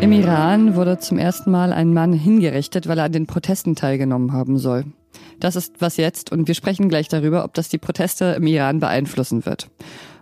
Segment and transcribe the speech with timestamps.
[0.00, 4.32] Im Iran wurde zum ersten Mal ein Mann hingerichtet, weil er an den Protesten teilgenommen
[4.32, 4.86] haben soll.
[5.38, 8.80] Das ist was jetzt und wir sprechen gleich darüber, ob das die Proteste im Iran
[8.80, 9.70] beeinflussen wird.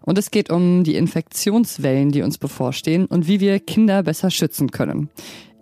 [0.02, 4.70] Und es geht um die Infektionswellen, die uns bevorstehen und wie wir Kinder besser schützen
[4.70, 5.08] können.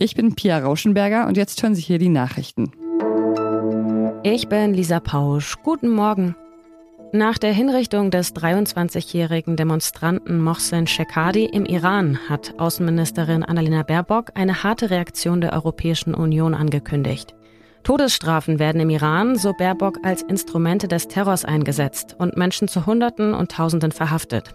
[0.01, 2.73] Ich bin Pia Rauschenberger und jetzt hören Sie hier die Nachrichten.
[4.25, 5.55] Ich bin Lisa Pausch.
[5.63, 6.35] Guten Morgen.
[7.13, 14.63] Nach der Hinrichtung des 23-jährigen Demonstranten Mohsen Shekadi im Iran hat Außenministerin Annalena Baerbock eine
[14.63, 17.35] harte Reaktion der Europäischen Union angekündigt.
[17.83, 23.33] Todesstrafen werden im Iran, so Baerbock, als Instrumente des Terrors eingesetzt und Menschen zu Hunderten
[23.33, 24.55] und Tausenden verhaftet.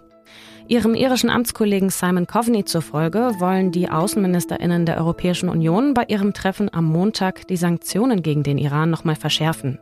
[0.68, 6.72] Ihrem irischen Amtskollegen Simon Coveney zufolge wollen die Außenministerinnen der Europäischen Union bei ihrem Treffen
[6.72, 9.80] am Montag die Sanktionen gegen den Iran nochmal verschärfen.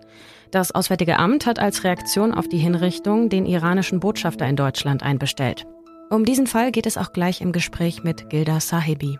[0.53, 5.65] Das Auswärtige Amt hat als Reaktion auf die Hinrichtung den iranischen Botschafter in Deutschland einbestellt.
[6.11, 9.19] Um diesen Fall geht es auch gleich im Gespräch mit Gilda Sahibi.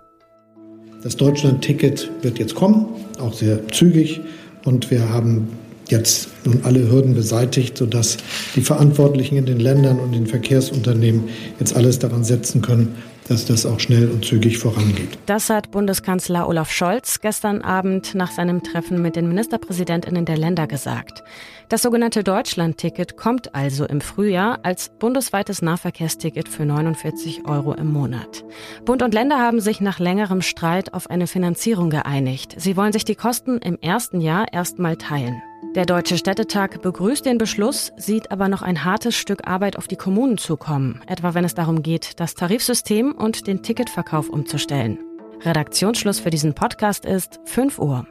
[1.03, 2.87] Das Deutschland-Ticket wird jetzt kommen,
[3.19, 4.21] auch sehr zügig.
[4.67, 5.49] Und wir haben
[5.89, 8.19] jetzt nun alle Hürden beseitigt, sodass
[8.55, 12.95] die Verantwortlichen in den Ländern und den Verkehrsunternehmen jetzt alles daran setzen können,
[13.29, 15.19] dass das auch schnell und zügig vorangeht.
[15.27, 20.67] Das hat Bundeskanzler Olaf Scholz gestern Abend nach seinem Treffen mit den Ministerpräsidentinnen der Länder
[20.67, 21.23] gesagt.
[21.69, 28.45] Das sogenannte Deutschland-Ticket kommt also im Frühjahr als bundesweites Nahverkehrsticket für 49 Euro im Monat.
[28.85, 32.57] Bund und Länder haben sich nach längerem Streit auf eine Finanzierung geeinigt.
[32.59, 35.41] Sie wollen sich die Kosten im ersten Jahr erstmal teilen.
[35.75, 39.97] Der Deutsche Städtetag begrüßt den Beschluss, sieht aber noch ein hartes Stück Arbeit auf die
[39.97, 44.99] Kommunen zukommen, etwa wenn es darum geht, das Tarifsystem und den Ticketverkauf umzustellen.
[45.41, 48.07] Redaktionsschluss für diesen Podcast ist 5 Uhr.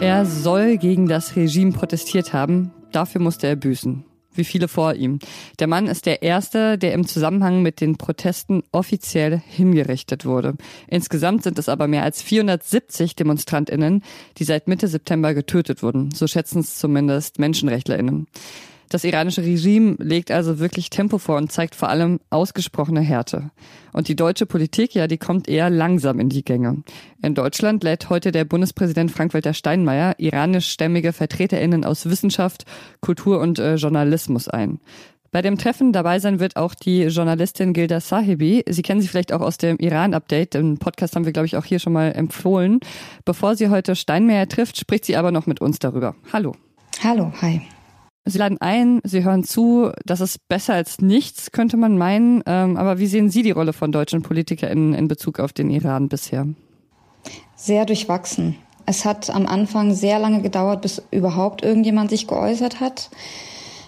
[0.00, 4.06] Er soll gegen das Regime protestiert haben, dafür musste er büßen
[4.36, 5.18] wie viele vor ihm.
[5.58, 10.54] Der Mann ist der erste, der im Zusammenhang mit den Protesten offiziell hingerichtet wurde.
[10.88, 14.02] Insgesamt sind es aber mehr als 470 Demonstrantinnen,
[14.38, 16.10] die seit Mitte September getötet wurden.
[16.12, 18.26] So schätzen es zumindest Menschenrechtlerinnen.
[18.88, 23.50] Das iranische Regime legt also wirklich Tempo vor und zeigt vor allem ausgesprochene Härte.
[23.92, 26.82] Und die deutsche Politik, ja, die kommt eher langsam in die Gänge.
[27.22, 32.64] In Deutschland lädt heute der Bundespräsident Frank-Walter Steinmeier iranischstämmige VertreterInnen aus Wissenschaft,
[33.00, 34.80] Kultur und äh, Journalismus ein.
[35.34, 38.62] Bei dem Treffen dabei sein wird auch die Journalistin Gilda Sahibi.
[38.68, 40.54] Sie kennen sie vielleicht auch aus dem Iran-Update.
[40.54, 42.78] Den Podcast haben wir, glaube ich, auch hier schon mal empfohlen.
[43.24, 46.14] Bevor sie heute Steinmeier trifft, spricht sie aber noch mit uns darüber.
[46.32, 46.54] Hallo.
[47.02, 47.62] Hallo, hi.
[48.26, 52.42] Sie laden ein, Sie hören zu, das ist besser als nichts, könnte man meinen.
[52.46, 56.08] Ähm, aber wie sehen Sie die Rolle von deutschen PolitikerInnen in Bezug auf den Iran
[56.08, 56.46] bisher?
[57.54, 58.56] Sehr durchwachsen.
[58.86, 63.10] Es hat am Anfang sehr lange gedauert, bis überhaupt irgendjemand sich geäußert hat.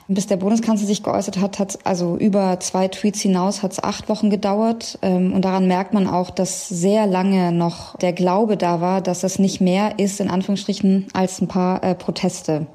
[0.08, 4.08] Bis der Bundeskanzler sich geäußert hat, hat also über zwei Tweets hinaus hat es acht
[4.08, 4.98] Wochen gedauert.
[5.00, 9.20] Ähm, und daran merkt man auch, dass sehr lange noch der Glaube da war, dass
[9.20, 12.66] das nicht mehr ist, in Anführungsstrichen, als ein paar äh, Proteste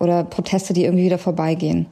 [0.00, 1.86] oder Proteste, die irgendwie wieder vorbeigehen.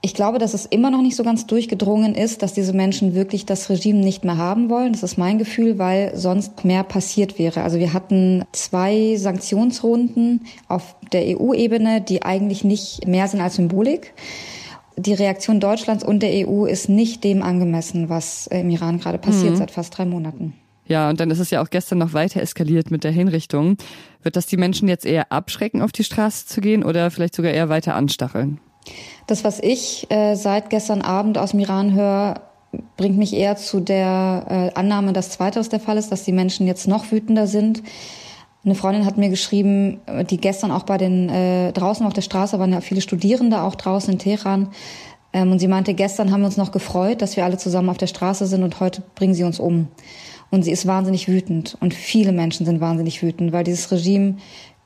[0.00, 3.46] Ich glaube, dass es immer noch nicht so ganz durchgedrungen ist, dass diese Menschen wirklich
[3.46, 4.92] das Regime nicht mehr haben wollen.
[4.92, 7.62] Das ist mein Gefühl, weil sonst mehr passiert wäre.
[7.62, 14.12] Also wir hatten zwei Sanktionsrunden auf der EU-Ebene, die eigentlich nicht mehr sind als Symbolik.
[14.98, 19.52] Die Reaktion Deutschlands und der EU ist nicht dem angemessen, was im Iran gerade passiert
[19.52, 19.56] mhm.
[19.56, 20.52] seit fast drei Monaten.
[20.86, 23.76] Ja, und dann ist es ja auch gestern noch weiter eskaliert mit der Hinrichtung.
[24.22, 27.52] Wird das die Menschen jetzt eher abschrecken, auf die Straße zu gehen oder vielleicht sogar
[27.52, 28.60] eher weiter anstacheln?
[29.26, 32.42] Das, was ich äh, seit gestern Abend aus dem Iran höre,
[32.96, 36.66] bringt mich eher zu der äh, Annahme, dass zweiteres der Fall ist, dass die Menschen
[36.66, 37.82] jetzt noch wütender sind.
[38.64, 40.00] Eine Freundin hat mir geschrieben,
[40.30, 43.74] die gestern auch bei den äh, draußen auf der Straße waren ja viele Studierende auch
[43.74, 44.68] draußen in Teheran.
[45.34, 47.98] Ähm, und sie meinte, gestern haben wir uns noch gefreut, dass wir alle zusammen auf
[47.98, 49.88] der Straße sind und heute bringen sie uns um.
[50.54, 51.76] Und sie ist wahnsinnig wütend.
[51.80, 54.36] Und viele Menschen sind wahnsinnig wütend, weil dieses Regime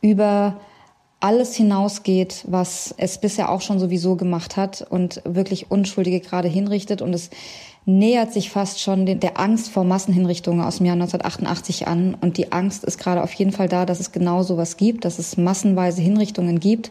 [0.00, 0.58] über
[1.20, 7.02] alles hinausgeht, was es bisher auch schon sowieso gemacht hat und wirklich Unschuldige gerade hinrichtet.
[7.02, 7.28] Und es
[7.84, 12.16] nähert sich fast schon der Angst vor Massenhinrichtungen aus dem Jahr 1988 an.
[12.18, 15.18] Und die Angst ist gerade auf jeden Fall da, dass es genau sowas gibt, dass
[15.18, 16.90] es massenweise Hinrichtungen gibt.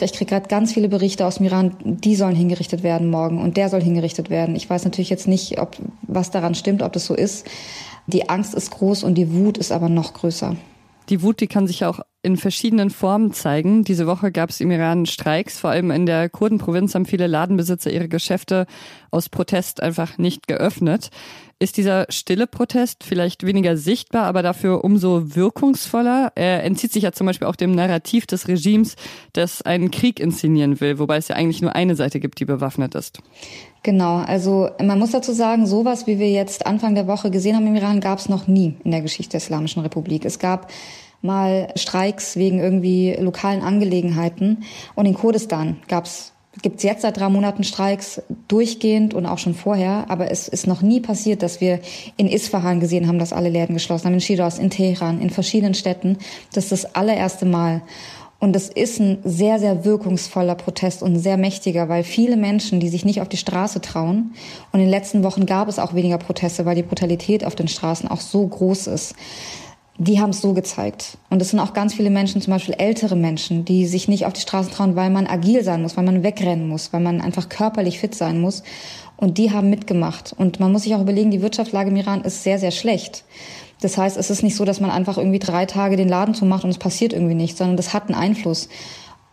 [0.00, 3.56] Ich kriege gerade ganz viele Berichte aus dem Iran, die sollen hingerichtet werden morgen und
[3.56, 4.54] der soll hingerichtet werden.
[4.54, 7.46] Ich weiß natürlich jetzt nicht, ob was daran stimmt, ob das so ist.
[8.06, 10.56] Die Angst ist groß und die Wut ist aber noch größer.
[11.08, 13.84] Die Wut, die kann sich ja auch in verschiedenen Formen zeigen.
[13.84, 15.60] Diese Woche gab es im Iran Streiks.
[15.60, 18.66] Vor allem in der Kurdenprovinz haben viele Ladenbesitzer ihre Geschäfte
[19.12, 21.10] aus Protest einfach nicht geöffnet.
[21.60, 26.32] Ist dieser stille Protest vielleicht weniger sichtbar, aber dafür umso wirkungsvoller?
[26.34, 28.96] Er entzieht sich ja zum Beispiel auch dem Narrativ des Regimes,
[29.32, 32.96] das einen Krieg inszenieren will, wobei es ja eigentlich nur eine Seite gibt, die bewaffnet
[32.96, 33.20] ist.
[33.84, 37.68] Genau, also man muss dazu sagen, sowas, wie wir jetzt Anfang der Woche gesehen haben
[37.68, 40.24] im Iran, gab es noch nie in der Geschichte der Islamischen Republik.
[40.24, 40.72] Es gab
[41.26, 44.64] mal Streiks wegen irgendwie lokalen Angelegenheiten
[44.94, 45.76] und in Kurdistan
[46.62, 50.06] gibt es jetzt seit drei Monaten Streiks durchgehend und auch schon vorher.
[50.08, 51.80] Aber es ist noch nie passiert, dass wir
[52.16, 55.74] in Isfahan gesehen haben, dass alle Läden geschlossen haben, in Shiraz, in Teheran, in verschiedenen
[55.74, 56.16] Städten.
[56.54, 57.82] Das ist das allererste Mal.
[58.38, 62.90] Und es ist ein sehr, sehr wirkungsvoller Protest und sehr mächtiger, weil viele Menschen, die
[62.90, 64.34] sich nicht auf die Straße trauen,
[64.72, 67.68] und in den letzten Wochen gab es auch weniger Proteste, weil die Brutalität auf den
[67.68, 69.14] Straßen auch so groß ist,
[69.98, 71.16] die haben es so gezeigt.
[71.30, 74.34] Und es sind auch ganz viele Menschen, zum Beispiel ältere Menschen, die sich nicht auf
[74.34, 77.48] die Straße trauen, weil man agil sein muss, weil man wegrennen muss, weil man einfach
[77.48, 78.62] körperlich fit sein muss.
[79.16, 80.34] Und die haben mitgemacht.
[80.36, 83.24] Und man muss sich auch überlegen, die Wirtschaftslage im Iran ist sehr, sehr schlecht.
[83.80, 86.64] Das heißt, es ist nicht so, dass man einfach irgendwie drei Tage den Laden zumacht
[86.64, 88.68] und es passiert irgendwie nichts, sondern das hat einen Einfluss.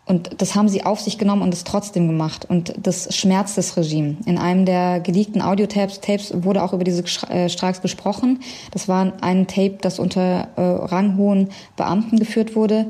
[0.06, 2.46] Und das haben sie auf sich genommen und es trotzdem gemacht.
[2.50, 4.18] Und das schmerzt das Regime.
[4.26, 8.40] In einem der geleakten Audiotapes Tapes wurde auch über diese äh, Streiks gesprochen.
[8.72, 12.88] Das war ein Tape, das unter äh, ranghohen Beamten geführt wurde.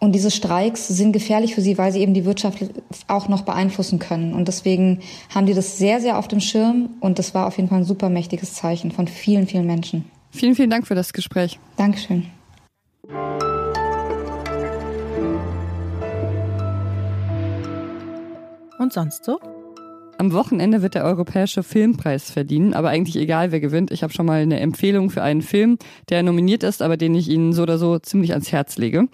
[0.00, 2.58] Und diese Streiks sind gefährlich für sie, weil sie eben die Wirtschaft
[3.08, 4.34] auch noch beeinflussen können.
[4.34, 5.00] Und deswegen
[5.34, 6.90] haben die das sehr, sehr auf dem Schirm.
[7.00, 10.04] Und das war auf jeden Fall ein super mächtiges Zeichen von vielen, vielen Menschen.
[10.30, 11.58] Vielen, vielen Dank für das Gespräch.
[11.78, 12.26] Dankeschön.
[18.78, 19.38] Und sonst so?
[20.18, 23.90] Am Wochenende wird der Europäische Filmpreis verdienen, aber eigentlich egal, wer gewinnt.
[23.90, 25.76] Ich habe schon mal eine Empfehlung für einen Film,
[26.08, 29.08] der nominiert ist, aber den ich Ihnen so oder so ziemlich ans Herz lege.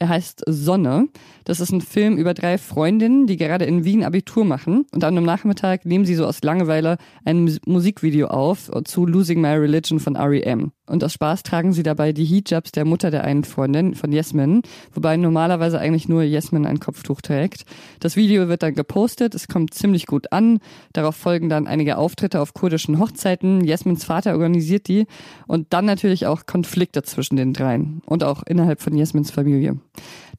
[0.00, 1.08] Er heißt Sonne.
[1.44, 4.86] Das ist ein Film über drei Freundinnen, die gerade in Wien Abitur machen.
[4.92, 9.48] Und an einem Nachmittag nehmen sie so aus Langeweile ein Musikvideo auf zu Losing My
[9.48, 10.72] Religion von R.E.M.
[10.90, 14.62] Und aus Spaß tragen sie dabei die Hijabs der Mutter der einen Freundin, von Yasmin,
[14.92, 17.64] wobei normalerweise eigentlich nur Yasmin ein Kopftuch trägt.
[18.00, 20.58] Das Video wird dann gepostet, es kommt ziemlich gut an.
[20.92, 23.64] Darauf folgen dann einige Auftritte auf kurdischen Hochzeiten.
[23.64, 25.06] Yasmins Vater organisiert die.
[25.46, 29.78] Und dann natürlich auch Konflikte zwischen den dreien und auch innerhalb von Yasmins Familie.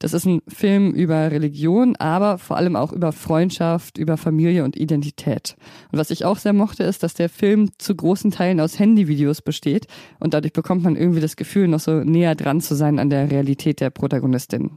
[0.02, 4.76] Das ist ein Film über Religion, aber vor allem auch über Freundschaft, über Familie und
[4.76, 5.54] Identität.
[5.92, 9.42] Und was ich auch sehr mochte, ist, dass der Film zu großen Teilen aus Handyvideos
[9.42, 9.86] besteht
[10.18, 13.30] und dadurch bekommt man irgendwie das Gefühl, noch so näher dran zu sein an der
[13.30, 14.72] Realität der Protagonistin.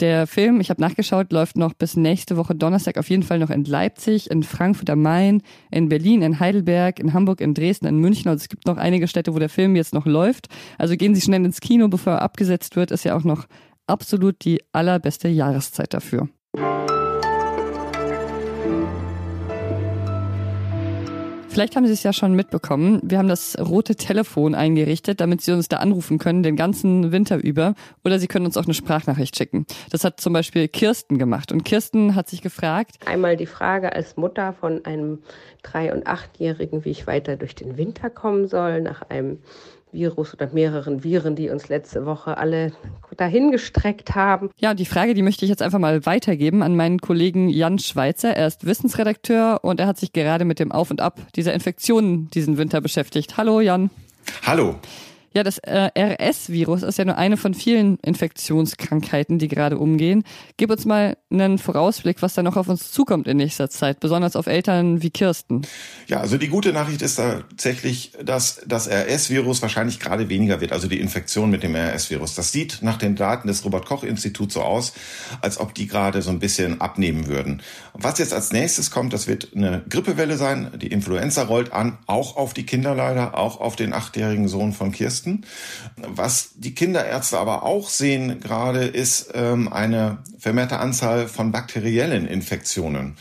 [0.00, 3.50] Der Film, ich habe nachgeschaut, läuft noch bis nächste Woche Donnerstag auf jeden Fall noch
[3.50, 7.98] in Leipzig, in Frankfurt am Main, in Berlin, in Heidelberg, in Hamburg, in Dresden, in
[7.98, 8.28] München.
[8.28, 10.48] Also es gibt noch einige Städte, wo der Film jetzt noch läuft.
[10.76, 12.90] Also gehen Sie schnell ins Kino, bevor er abgesetzt wird.
[12.90, 13.46] Ist ja auch noch
[13.88, 16.28] absolut die allerbeste Jahreszeit dafür.
[21.58, 23.00] Vielleicht haben Sie es ja schon mitbekommen.
[23.02, 27.42] Wir haben das rote Telefon eingerichtet, damit Sie uns da anrufen können, den ganzen Winter
[27.42, 27.74] über.
[28.04, 29.66] Oder Sie können uns auch eine Sprachnachricht schicken.
[29.90, 31.50] Das hat zum Beispiel Kirsten gemacht.
[31.50, 32.98] Und Kirsten hat sich gefragt.
[33.06, 35.18] Einmal die Frage als Mutter von einem
[35.64, 39.40] drei- und achtjährigen, wie ich weiter durch den Winter kommen soll, nach einem
[39.92, 42.72] Virus oder mehreren Viren, die uns letzte Woche alle
[43.16, 44.50] dahingestreckt haben.
[44.58, 48.36] Ja, die Frage, die möchte ich jetzt einfach mal weitergeben an meinen Kollegen Jan Schweitzer.
[48.36, 52.28] Er ist Wissensredakteur und er hat sich gerade mit dem Auf und Ab dieser Infektionen
[52.30, 53.36] diesen Winter beschäftigt.
[53.36, 53.90] Hallo Jan.
[54.46, 54.76] Hallo.
[55.34, 60.24] Ja, das äh, RS-Virus ist ja nur eine von vielen Infektionskrankheiten, die gerade umgehen.
[60.56, 64.36] Gib uns mal einen Vorausblick, was da noch auf uns zukommt in nächster Zeit, besonders
[64.36, 65.62] auf Eltern wie Kirsten.
[66.06, 70.88] Ja, also die gute Nachricht ist tatsächlich, dass das RS-Virus wahrscheinlich gerade weniger wird, also
[70.88, 72.34] die Infektion mit dem RS-Virus.
[72.34, 74.94] Das sieht nach den Daten des Robert-Koch-Instituts so aus,
[75.42, 77.62] als ob die gerade so ein bisschen abnehmen würden.
[77.92, 80.70] Was jetzt als nächstes kommt, das wird eine Grippewelle sein.
[80.80, 84.92] Die Influenza rollt an, auch auf die Kinder leider, auch auf den achtjährigen Sohn von
[84.92, 85.17] Kirsten.
[85.18, 85.42] Ärzten.
[85.96, 93.16] Was die Kinderärzte aber auch sehen gerade, ist ähm, eine vermehrte Anzahl von bakteriellen Infektionen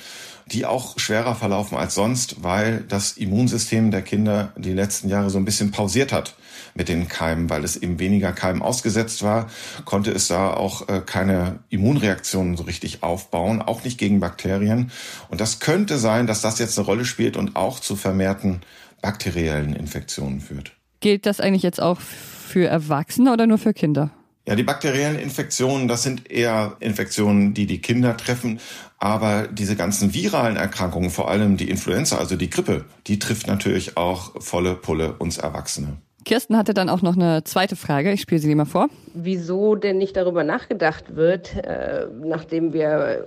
[0.49, 5.37] die auch schwerer verlaufen als sonst, weil das Immunsystem der Kinder die letzten Jahre so
[5.37, 6.35] ein bisschen pausiert hat
[6.73, 9.49] mit den Keimen, weil es eben weniger Keimen ausgesetzt war,
[9.83, 14.89] konnte es da auch äh, keine Immunreaktionen so richtig aufbauen, auch nicht gegen Bakterien.
[15.27, 18.61] Und das könnte sein, dass das jetzt eine Rolle spielt und auch zu vermehrten
[19.01, 20.76] bakteriellen Infektionen führt.
[20.99, 24.11] Gilt das eigentlich jetzt auch für Erwachsene oder nur für Kinder?
[24.47, 28.61] Ja, die bakteriellen Infektionen, das sind eher Infektionen, die die Kinder treffen.
[28.97, 33.97] Aber diese ganzen viralen Erkrankungen, vor allem die Influenza, also die Grippe, die trifft natürlich
[33.97, 35.97] auch volle Pulle uns Erwachsene.
[36.27, 38.11] Kirsten hatte dann auch noch eine zweite Frage.
[38.11, 38.89] Ich spiele sie dir mal vor.
[39.13, 43.25] Wieso denn nicht darüber nachgedacht wird, äh, nachdem wir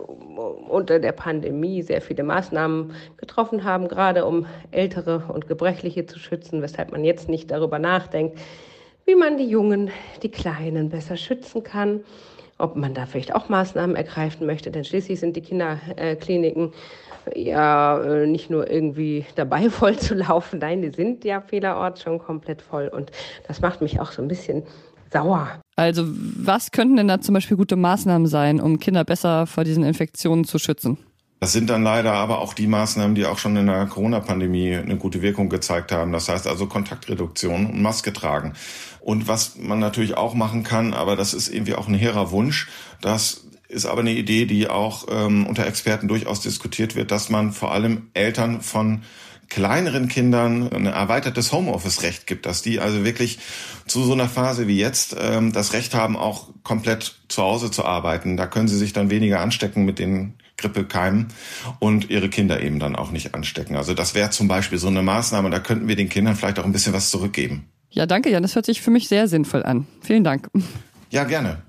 [0.68, 6.60] unter der Pandemie sehr viele Maßnahmen getroffen haben, gerade um Ältere und Gebrechliche zu schützen,
[6.60, 8.38] weshalb man jetzt nicht darüber nachdenkt,
[9.06, 9.90] wie man die Jungen,
[10.22, 12.00] die Kleinen besser schützen kann,
[12.60, 16.72] ob man da vielleicht auch Maßnahmen ergreifen möchte, denn schließlich sind die Kinderkliniken
[17.34, 22.18] ja äh, nicht nur irgendwie dabei voll zu laufen, nein, die sind ja vielerorts schon
[22.18, 23.10] komplett voll und
[23.48, 24.62] das macht mich auch so ein bisschen
[25.12, 25.48] sauer.
[25.76, 29.82] Also was könnten denn da zum Beispiel gute Maßnahmen sein, um Kinder besser vor diesen
[29.82, 30.98] Infektionen zu schützen?
[31.40, 34.98] Das sind dann leider aber auch die Maßnahmen, die auch schon in der Corona-Pandemie eine
[34.98, 36.12] gute Wirkung gezeigt haben.
[36.12, 38.52] Das heißt also Kontaktreduktion und Maske tragen.
[39.00, 42.68] Und was man natürlich auch machen kann, aber das ist irgendwie auch ein hehrer Wunsch,
[43.00, 47.52] dass ist aber eine Idee, die auch ähm, unter Experten durchaus diskutiert wird, dass man
[47.52, 49.02] vor allem Eltern von
[49.48, 53.38] kleineren Kindern ein erweitertes Homeoffice-Recht gibt, dass die also wirklich
[53.86, 57.84] zu so einer Phase wie jetzt ähm, das Recht haben, auch komplett zu Hause zu
[57.84, 58.36] arbeiten.
[58.36, 61.28] Da können sie sich dann weniger anstecken mit den Grippekeimen
[61.78, 63.76] und ihre Kinder eben dann auch nicht anstecken.
[63.76, 66.64] Also das wäre zum Beispiel so eine Maßnahme, da könnten wir den Kindern vielleicht auch
[66.64, 67.64] ein bisschen was zurückgeben.
[67.90, 68.42] Ja, danke, Jan.
[68.42, 69.86] Das hört sich für mich sehr sinnvoll an.
[70.00, 70.48] Vielen Dank.
[71.10, 71.62] Ja, gerne.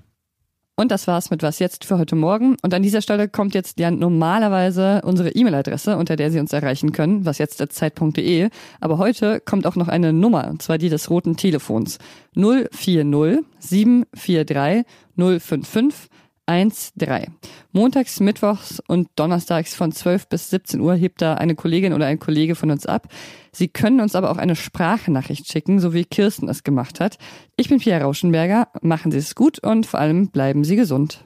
[0.74, 2.56] Und das war's mit Was jetzt für heute Morgen.
[2.62, 6.92] Und an dieser Stelle kommt jetzt ja normalerweise unsere E-Mail-Adresse, unter der Sie uns erreichen
[6.92, 8.48] können, wasjetzt.zeit.de.
[8.80, 11.98] Aber heute kommt auch noch eine Nummer, und zwar die des roten Telefons.
[12.34, 14.84] 040 743
[15.16, 16.08] 055
[16.52, 17.28] 1.3.
[17.72, 22.18] Montags, Mittwochs und Donnerstags von 12 bis 17 Uhr hebt da eine Kollegin oder ein
[22.18, 23.08] Kollege von uns ab.
[23.52, 27.16] Sie können uns aber auch eine Sprachnachricht schicken, so wie Kirsten es gemacht hat.
[27.56, 28.68] Ich bin Pia Rauschenberger.
[28.82, 31.24] Machen Sie es gut und vor allem bleiben Sie gesund.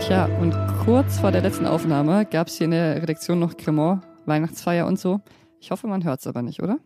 [0.00, 0.52] Tja, und
[0.84, 4.98] kurz vor der letzten Aufnahme gab es hier in der Redaktion noch Cremant, Weihnachtsfeier und
[4.98, 5.20] so.
[5.60, 6.80] Ich hoffe, man hört es aber nicht, oder?